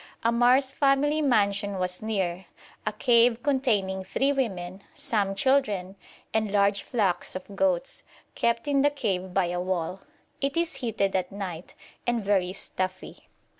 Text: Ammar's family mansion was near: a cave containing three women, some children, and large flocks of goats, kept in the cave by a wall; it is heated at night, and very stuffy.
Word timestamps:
Ammar's 0.25 0.71
family 0.71 1.21
mansion 1.21 1.77
was 1.77 2.01
near: 2.01 2.47
a 2.87 2.91
cave 2.91 3.43
containing 3.43 4.03
three 4.03 4.31
women, 4.31 4.81
some 4.95 5.35
children, 5.35 5.95
and 6.33 6.51
large 6.51 6.81
flocks 6.81 7.35
of 7.35 7.55
goats, 7.55 8.01
kept 8.33 8.67
in 8.67 8.81
the 8.81 8.89
cave 8.89 9.31
by 9.31 9.45
a 9.45 9.61
wall; 9.61 9.99
it 10.41 10.57
is 10.57 10.77
heated 10.77 11.15
at 11.15 11.31
night, 11.31 11.75
and 12.07 12.25
very 12.25 12.51
stuffy. 12.51 13.27